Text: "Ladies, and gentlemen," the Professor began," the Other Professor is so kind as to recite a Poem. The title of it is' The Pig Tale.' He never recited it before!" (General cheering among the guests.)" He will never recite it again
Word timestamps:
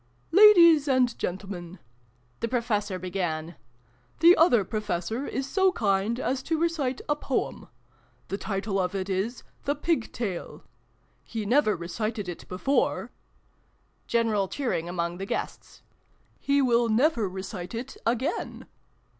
"Ladies, 0.31 0.87
and 0.87 1.15
gentlemen," 1.19 1.77
the 2.39 2.47
Professor 2.47 2.97
began," 2.97 3.53
the 4.19 4.35
Other 4.35 4.65
Professor 4.65 5.27
is 5.27 5.47
so 5.47 5.71
kind 5.71 6.19
as 6.19 6.41
to 6.41 6.57
recite 6.59 7.01
a 7.07 7.15
Poem. 7.15 7.67
The 8.29 8.37
title 8.39 8.79
of 8.79 8.95
it 8.95 9.11
is' 9.11 9.43
The 9.65 9.75
Pig 9.75 10.11
Tale.' 10.11 10.63
He 11.23 11.45
never 11.45 11.75
recited 11.75 12.27
it 12.27 12.49
before!" 12.49 13.11
(General 14.17 14.47
cheering 14.47 14.89
among 14.89 15.19
the 15.19 15.27
guests.)" 15.27 15.83
He 16.39 16.63
will 16.63 16.89
never 16.89 17.29
recite 17.29 17.75
it 17.75 17.95
again 18.03 18.65